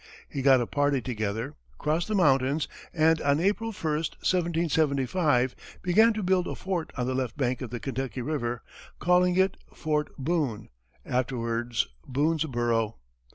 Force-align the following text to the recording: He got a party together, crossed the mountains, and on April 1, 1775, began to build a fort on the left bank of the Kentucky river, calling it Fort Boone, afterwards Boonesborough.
He 0.27 0.41
got 0.41 0.59
a 0.61 0.65
party 0.65 0.99
together, 0.99 1.53
crossed 1.77 2.07
the 2.07 2.15
mountains, 2.15 2.67
and 2.91 3.21
on 3.21 3.39
April 3.39 3.71
1, 3.71 3.83
1775, 3.91 5.55
began 5.83 6.11
to 6.13 6.23
build 6.23 6.47
a 6.47 6.55
fort 6.55 6.89
on 6.97 7.05
the 7.05 7.13
left 7.13 7.37
bank 7.37 7.61
of 7.61 7.69
the 7.69 7.79
Kentucky 7.79 8.23
river, 8.23 8.63
calling 8.97 9.35
it 9.37 9.57
Fort 9.71 10.11
Boone, 10.17 10.69
afterwards 11.05 11.85
Boonesborough. 12.11 12.95